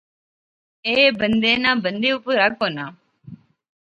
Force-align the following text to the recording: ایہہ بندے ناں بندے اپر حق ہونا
ایہہ 0.85 1.07
بندے 1.19 1.51
ناں 1.63 1.77
بندے 1.83 2.09
اپر 2.15 2.35
حق 2.43 2.55
ہونا 2.61 2.85